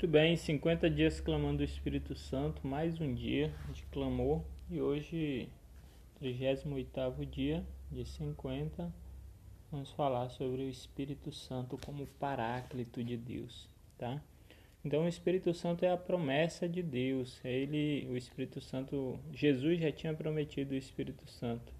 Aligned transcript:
Muito 0.00 0.12
bem, 0.12 0.34
50 0.34 0.88
dias 0.88 1.20
clamando 1.20 1.60
o 1.60 1.64
Espírito 1.64 2.14
Santo, 2.14 2.66
mais 2.66 2.98
um 2.98 3.12
dia 3.12 3.52
de 3.70 3.82
clamor 3.92 4.40
e 4.70 4.80
hoje, 4.80 5.46
38 6.18 7.26
dia 7.26 7.62
de 7.92 8.06
50, 8.06 8.90
vamos 9.70 9.92
falar 9.92 10.30
sobre 10.30 10.62
o 10.62 10.70
Espírito 10.70 11.30
Santo 11.30 11.76
como 11.84 12.06
paráclito 12.18 13.04
de 13.04 13.14
Deus, 13.14 13.68
tá? 13.98 14.22
Então 14.82 15.04
o 15.04 15.08
Espírito 15.08 15.52
Santo 15.52 15.84
é 15.84 15.90
a 15.90 15.98
promessa 15.98 16.66
de 16.66 16.82
Deus, 16.82 17.38
é 17.44 17.52
ele, 17.52 18.08
o 18.10 18.16
Espírito 18.16 18.58
Santo, 18.58 19.20
Jesus 19.34 19.80
já 19.80 19.92
tinha 19.92 20.14
prometido 20.14 20.72
o 20.72 20.78
Espírito 20.78 21.28
Santo. 21.28 21.74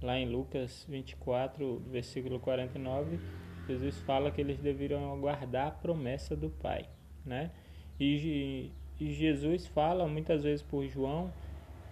Lá 0.00 0.16
em 0.16 0.30
Lucas 0.30 0.86
24, 0.88 1.82
versículo 1.90 2.38
49, 2.38 3.18
Jesus 3.66 3.98
fala 4.02 4.30
que 4.30 4.40
eles 4.40 4.60
deveriam 4.60 5.12
aguardar 5.12 5.66
a 5.66 5.72
promessa 5.72 6.36
do 6.36 6.50
Pai 6.50 6.88
né? 7.28 7.50
E, 8.00 8.70
e 8.98 9.12
Jesus 9.12 9.66
fala 9.66 10.06
muitas 10.08 10.42
vezes 10.42 10.62
por 10.62 10.86
João 10.86 11.32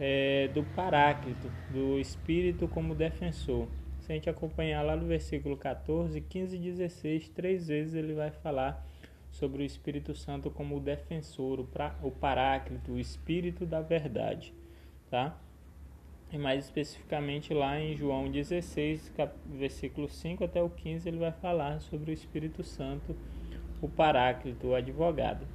é, 0.00 0.48
do 0.48 0.62
Paráclito, 0.74 1.50
do 1.70 1.98
Espírito 1.98 2.66
como 2.68 2.94
defensor. 2.94 3.68
Se 4.00 4.12
a 4.12 4.14
gente 4.14 4.30
acompanhar 4.30 4.82
lá 4.82 4.96
no 4.96 5.06
versículo 5.06 5.56
14, 5.56 6.20
15 6.20 6.56
e 6.56 6.58
16, 6.58 7.28
três 7.30 7.68
vezes 7.68 7.94
ele 7.94 8.14
vai 8.14 8.30
falar 8.30 8.86
sobre 9.30 9.62
o 9.62 9.66
Espírito 9.66 10.14
Santo 10.14 10.50
como 10.50 10.76
o 10.76 10.80
defensor, 10.80 11.60
o, 11.60 11.64
pra, 11.64 11.94
o 12.02 12.10
Paráclito, 12.10 12.92
o 12.92 12.98
Espírito 12.98 13.66
da 13.66 13.80
verdade, 13.80 14.54
tá? 15.10 15.36
E 16.32 16.38
mais 16.38 16.64
especificamente 16.64 17.52
lá 17.52 17.78
em 17.80 17.96
João 17.96 18.30
16, 18.30 19.12
cap, 19.16 19.34
versículo 19.46 20.08
5 20.08 20.44
até 20.44 20.62
o 20.62 20.70
15, 20.70 21.08
ele 21.08 21.18
vai 21.18 21.32
falar 21.32 21.80
sobre 21.80 22.10
o 22.10 22.14
Espírito 22.14 22.64
Santo 22.64 23.14
o 23.80 23.88
paráclito, 23.88 24.68
o 24.68 24.74
advogado. 24.74 25.46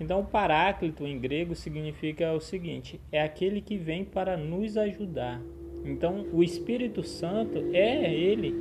Então, 0.00 0.20
o 0.20 0.24
paráclito 0.24 1.06
em 1.06 1.18
grego 1.18 1.54
significa 1.54 2.32
o 2.32 2.40
seguinte: 2.40 3.00
é 3.10 3.22
aquele 3.22 3.60
que 3.60 3.76
vem 3.76 4.04
para 4.04 4.36
nos 4.36 4.76
ajudar. 4.76 5.40
Então, 5.84 6.26
o 6.32 6.42
Espírito 6.42 7.02
Santo 7.02 7.58
é 7.72 8.12
ele, 8.12 8.54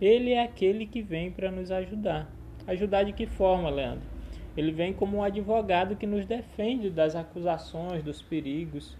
ele 0.00 0.30
é 0.32 0.42
aquele 0.42 0.86
que 0.86 1.02
vem 1.02 1.30
para 1.30 1.50
nos 1.50 1.70
ajudar. 1.70 2.30
Ajudar 2.66 3.02
de 3.02 3.12
que 3.12 3.26
forma, 3.26 3.68
Leandro? 3.70 4.08
Ele 4.56 4.72
vem 4.72 4.92
como 4.92 5.18
um 5.18 5.22
advogado 5.22 5.96
que 5.96 6.06
nos 6.06 6.26
defende 6.26 6.90
das 6.90 7.14
acusações, 7.14 8.02
dos 8.02 8.20
perigos, 8.20 8.96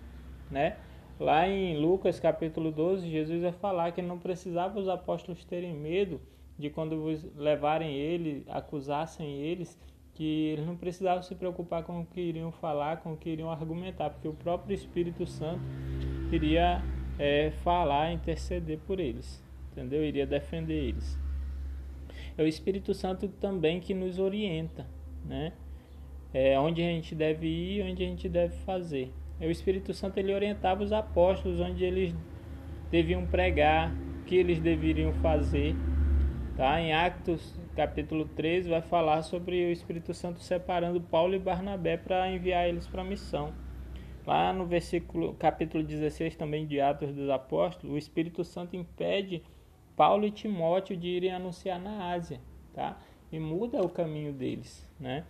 né? 0.51 0.77
Lá 1.19 1.47
em 1.47 1.77
Lucas 1.78 2.19
capítulo 2.19 2.71
12, 2.71 3.11
Jesus 3.11 3.43
vai 3.43 3.53
falar 3.53 3.93
que 3.93 4.01
não 4.01 4.19
precisava 4.19 4.78
os 4.78 4.89
apóstolos 4.89 5.45
terem 5.45 5.75
medo 5.75 6.21
de 6.61 6.70
quando 6.70 7.00
vos 7.00 7.25
levarem 7.34 7.94
ele, 7.94 8.44
acusassem 8.48 9.41
eles, 9.41 9.77
que 10.14 10.48
eles 10.48 10.66
não 10.66 10.77
precisavam 10.77 11.22
se 11.22 11.34
preocupar 11.34 11.83
com 11.83 12.00
o 12.00 12.06
que 12.06 12.20
iriam 12.20 12.53
falar, 12.53 12.98
com 12.98 13.14
o 13.14 13.16
que 13.16 13.30
iriam 13.30 13.50
argumentar, 13.50 14.11
porque 14.11 14.28
o 14.28 14.34
próprio 14.34 14.75
Espírito 14.75 15.27
Santo 15.27 15.62
iria 16.31 16.83
é, 17.19 17.50
falar, 17.62 18.12
interceder 18.12 18.78
por 18.86 19.00
eles, 19.00 19.42
entendeu? 19.72 20.05
Iria 20.05 20.27
defender 20.27 20.75
eles. 20.75 21.19
É 22.36 22.42
o 22.42 22.47
Espírito 22.47 22.92
Santo 22.92 23.28
também 23.28 23.81
que 23.81 23.94
nos 23.94 24.19
orienta, 24.19 24.86
né? 25.25 25.53
É, 26.33 26.58
onde 26.61 26.83
a 26.83 26.86
gente 26.86 27.14
deve 27.14 27.47
ir, 27.47 27.83
onde 27.83 28.05
a 28.05 28.06
gente 28.06 28.28
deve 28.28 28.55
fazer. 28.58 29.12
É 29.41 29.47
o 29.47 29.50
Espírito 29.50 29.92
Santo 29.94 30.19
ele 30.19 30.34
orientava 30.34 30.83
os 30.83 30.92
apóstolos 30.92 31.61
onde 31.61 31.83
eles 31.83 32.14
deviam 32.91 33.27
pregar, 33.27 33.92
o 34.20 34.25
que 34.25 34.36
eles 34.36 34.61
deveriam 34.61 35.12
fazer 35.14 35.75
Tá? 36.61 36.78
Em 36.78 36.92
Actos 36.92 37.58
capítulo 37.75 38.27
13 38.27 38.69
vai 38.69 38.83
falar 38.83 39.22
sobre 39.22 39.64
o 39.64 39.72
Espírito 39.72 40.12
Santo 40.12 40.41
separando 40.41 41.00
Paulo 41.00 41.34
e 41.34 41.39
Barnabé 41.39 41.97
para 41.97 42.30
enviar 42.30 42.69
eles 42.69 42.86
para 42.86 43.00
a 43.00 43.05
missão. 43.05 43.55
Lá 44.27 44.53
no 44.53 44.66
versículo 44.66 45.33
capítulo 45.38 45.83
16 45.83 46.36
também 46.36 46.66
de 46.66 46.78
Atos 46.78 47.14
dos 47.14 47.31
Apóstolos, 47.31 47.94
o 47.94 47.97
Espírito 47.97 48.44
Santo 48.44 48.76
impede 48.76 49.43
Paulo 49.97 50.26
e 50.26 50.31
Timóteo 50.31 50.99
de 50.99 51.09
irem 51.09 51.32
anunciar 51.32 51.81
na 51.81 52.12
Ásia, 52.12 52.38
tá? 52.75 52.99
E 53.32 53.38
muda 53.38 53.81
o 53.81 53.88
caminho 53.88 54.34
deles, 54.34 54.87
né? 55.00 55.25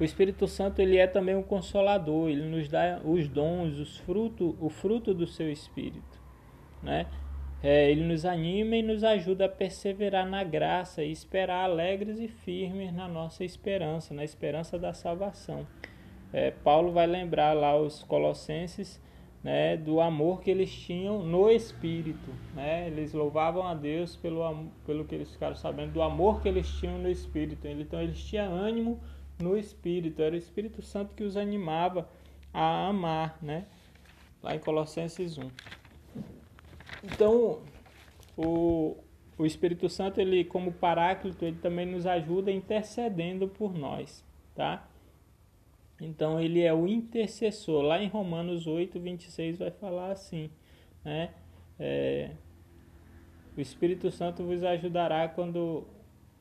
O 0.00 0.02
Espírito 0.02 0.48
Santo 0.48 0.82
ele 0.82 0.96
é 0.96 1.06
também 1.06 1.36
um 1.36 1.42
consolador, 1.44 2.28
ele 2.30 2.48
nos 2.48 2.68
dá 2.68 3.00
os 3.04 3.28
dons, 3.28 3.78
os 3.78 3.96
frutos, 3.98 4.56
o 4.58 4.68
fruto 4.68 5.14
do 5.14 5.24
seu 5.24 5.48
espírito, 5.52 6.20
né? 6.82 7.06
É, 7.62 7.88
ele 7.90 8.02
nos 8.02 8.24
anima 8.24 8.76
e 8.76 8.82
nos 8.82 9.04
ajuda 9.04 9.44
a 9.44 9.48
perseverar 9.48 10.28
na 10.28 10.42
graça 10.42 11.04
e 11.04 11.12
esperar 11.12 11.64
alegres 11.64 12.18
e 12.18 12.26
firmes 12.26 12.92
na 12.92 13.06
nossa 13.06 13.44
esperança, 13.44 14.12
na 14.12 14.24
esperança 14.24 14.76
da 14.76 14.92
salvação. 14.92 15.64
É, 16.32 16.50
Paulo 16.50 16.90
vai 16.90 17.06
lembrar 17.06 17.52
lá 17.52 17.76
os 17.76 18.02
colossenses 18.02 19.00
né, 19.44 19.76
do 19.76 20.00
amor 20.00 20.40
que 20.40 20.50
eles 20.50 20.72
tinham 20.72 21.22
no 21.22 21.48
Espírito. 21.48 22.30
Né? 22.54 22.88
Eles 22.88 23.12
louvavam 23.12 23.64
a 23.64 23.74
Deus 23.74 24.16
pelo, 24.16 24.66
pelo 24.84 25.04
que 25.04 25.14
eles 25.14 25.30
ficaram 25.30 25.54
sabendo, 25.54 25.92
do 25.92 26.02
amor 26.02 26.40
que 26.42 26.48
eles 26.48 26.68
tinham 26.80 26.98
no 26.98 27.08
Espírito. 27.08 27.68
Então 27.68 28.00
eles 28.00 28.24
tinham 28.24 28.52
ânimo 28.52 29.00
no 29.40 29.56
Espírito, 29.56 30.20
era 30.20 30.34
o 30.34 30.38
Espírito 30.38 30.82
Santo 30.82 31.14
que 31.14 31.22
os 31.22 31.36
animava 31.36 32.08
a 32.52 32.88
amar, 32.88 33.38
né? 33.40 33.66
lá 34.42 34.54
em 34.54 34.58
Colossenses 34.58 35.38
1. 35.38 35.81
Então, 37.22 37.60
o, 38.36 38.96
o 39.38 39.46
Espírito 39.46 39.88
Santo, 39.88 40.20
ele 40.20 40.44
como 40.44 40.72
paráclito, 40.72 41.44
ele 41.44 41.56
também 41.56 41.86
nos 41.86 42.04
ajuda 42.04 42.50
intercedendo 42.50 43.46
por 43.46 43.72
nós, 43.72 44.24
tá? 44.56 44.88
Então, 46.00 46.40
ele 46.40 46.62
é 46.62 46.74
o 46.74 46.88
intercessor. 46.88 47.80
Lá 47.82 48.02
em 48.02 48.08
Romanos 48.08 48.66
8, 48.66 48.98
26 48.98 49.60
vai 49.60 49.70
falar 49.70 50.10
assim, 50.10 50.50
né? 51.04 51.32
É, 51.78 52.32
o 53.56 53.60
Espírito 53.60 54.10
Santo 54.10 54.42
vos 54.42 54.64
ajudará 54.64 55.28
quando 55.28 55.86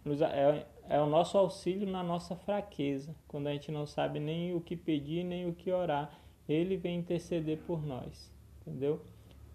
nos, 0.03 0.19
é, 0.19 0.65
é 0.89 0.99
o 0.99 1.05
nosso 1.05 1.37
auxílio 1.37 1.87
na 1.87 2.01
nossa 2.01 2.35
fraqueza, 2.35 3.15
quando 3.27 3.45
a 3.45 3.51
gente 3.51 3.71
não 3.71 3.85
sabe 3.85 4.19
nem 4.19 4.55
o 4.55 4.59
que 4.59 4.75
pedir, 4.75 5.23
nem 5.23 5.47
o 5.47 5.53
que 5.53 5.71
orar. 5.71 6.11
Ele 6.49 6.75
vem 6.75 6.97
interceder 6.97 7.59
por 7.67 7.85
nós, 7.85 8.33
entendeu? 8.61 8.99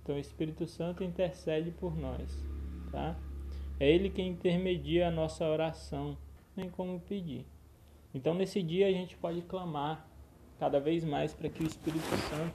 Então 0.06 0.15
o 0.15 0.21
Espírito 0.21 0.69
Santo 0.69 1.03
intercede 1.03 1.72
por 1.72 1.99
nós, 1.99 2.47
tá? 2.93 3.17
É 3.81 3.91
ele 3.91 4.09
quem 4.09 4.28
intermedia 4.28 5.09
a 5.09 5.11
nossa 5.11 5.44
oração, 5.44 6.17
nem 6.56 6.71
como 6.71 7.00
pedir. 7.00 7.44
Então 8.15 8.33
nesse 8.33 8.62
dia 8.62 8.87
a 8.87 8.93
gente 8.93 9.17
pode 9.17 9.43
clamar 9.43 10.06
cada 10.61 10.78
vez 10.78 11.05
mais 11.05 11.34
para 11.34 11.49
que 11.49 11.61
o 11.61 11.67
Espírito 11.67 12.17
Santo, 12.31 12.55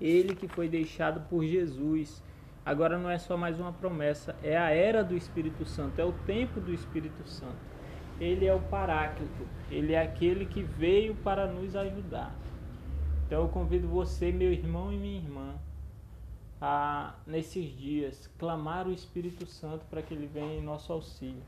ele 0.00 0.36
que 0.36 0.46
foi 0.46 0.68
deixado 0.68 1.28
por 1.28 1.44
Jesus, 1.44 2.22
agora 2.64 2.96
não 2.96 3.10
é 3.10 3.18
só 3.18 3.36
mais 3.36 3.58
uma 3.58 3.72
promessa, 3.72 4.36
é 4.40 4.56
a 4.56 4.70
era 4.70 5.02
do 5.02 5.16
Espírito 5.16 5.64
Santo, 5.64 6.00
é 6.00 6.04
o 6.04 6.12
tempo 6.12 6.60
do 6.60 6.72
Espírito 6.72 7.28
Santo. 7.28 7.58
Ele 8.20 8.46
é 8.46 8.54
o 8.54 8.60
Paráclito, 8.60 9.48
ele 9.68 9.94
é 9.94 10.00
aquele 10.00 10.46
que 10.46 10.62
veio 10.62 11.16
para 11.16 11.48
nos 11.48 11.74
ajudar. 11.74 12.32
Então 13.26 13.42
eu 13.42 13.48
convido 13.48 13.88
você, 13.88 14.30
meu 14.30 14.52
irmão 14.52 14.92
e 14.92 14.96
minha 14.96 15.18
irmã, 15.18 15.58
a, 16.60 17.14
nesses 17.26 17.76
dias, 17.76 18.28
clamar 18.38 18.86
o 18.86 18.92
Espírito 18.92 19.46
Santo 19.46 19.84
para 19.86 20.02
que 20.02 20.12
ele 20.12 20.26
venha 20.26 20.58
em 20.58 20.62
nosso 20.62 20.92
auxílio. 20.92 21.42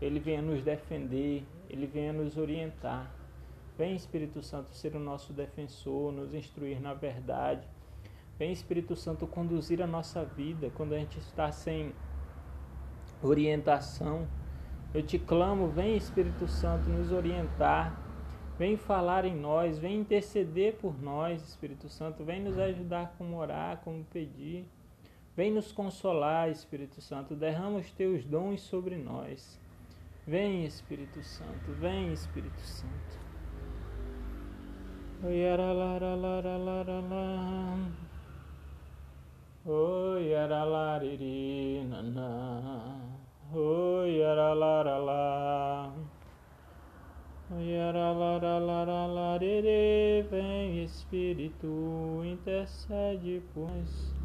Ele 0.00 0.20
venha 0.20 0.42
nos 0.42 0.62
defender, 0.62 1.44
ele 1.68 1.86
venha 1.86 2.12
nos 2.12 2.36
orientar. 2.36 3.10
Vem, 3.76 3.94
Espírito 3.94 4.42
Santo, 4.42 4.74
ser 4.74 4.94
o 4.94 5.00
nosso 5.00 5.32
defensor, 5.32 6.12
nos 6.12 6.32
instruir 6.32 6.80
na 6.80 6.94
verdade. 6.94 7.66
Vem, 8.38 8.52
Espírito 8.52 8.94
Santo, 8.94 9.26
conduzir 9.26 9.82
a 9.82 9.86
nossa 9.86 10.24
vida 10.24 10.70
quando 10.74 10.94
a 10.94 10.98
gente 10.98 11.18
está 11.18 11.50
sem 11.50 11.92
orientação. 13.22 14.28
Eu 14.94 15.02
te 15.02 15.18
clamo, 15.18 15.68
vem, 15.68 15.96
Espírito 15.96 16.46
Santo, 16.46 16.88
nos 16.88 17.10
orientar 17.10 18.05
Vem 18.58 18.76
falar 18.76 19.26
em 19.26 19.36
nós, 19.36 19.78
vem 19.78 19.98
interceder 20.00 20.76
por 20.76 21.00
nós, 21.02 21.42
Espírito 21.42 21.90
Santo. 21.90 22.24
Vem 22.24 22.40
nos 22.40 22.58
ajudar 22.58 23.14
como 23.18 23.36
orar, 23.36 23.82
como 23.84 24.02
pedir. 24.04 24.66
Vem 25.36 25.52
nos 25.52 25.70
consolar, 25.72 26.50
Espírito 26.50 27.02
Santo. 27.02 27.34
Derrama 27.34 27.78
os 27.78 27.90
teus 27.90 28.24
dons 28.24 28.62
sobre 28.62 28.96
nós. 28.96 29.60
Vem, 30.26 30.64
Espírito 30.64 31.22
Santo. 31.22 31.72
Vem, 31.78 32.12
Espírito 32.14 32.60
Santo. 32.60 33.26
Oi, 35.22 35.46
Oi. 39.66 40.32
Oi, 43.52 44.24
aralarala. 44.24 45.92
Vem 50.28 50.82
Espírito, 50.82 52.22
intercede 52.24 53.40
por 53.54 53.70
nós. 53.70 54.06